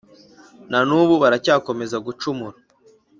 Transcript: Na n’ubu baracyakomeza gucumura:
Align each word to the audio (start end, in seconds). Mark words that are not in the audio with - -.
Na 0.71 0.79
n’ubu 0.87 1.13
baracyakomeza 1.23 1.97
gucumura: 2.05 2.57